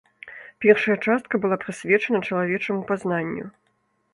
Першая 0.63 0.95
частка 1.09 1.39
была 1.43 1.57
прысвечана 1.65 2.23
чалавечаму 2.31 2.81
пазнанню. 2.89 3.45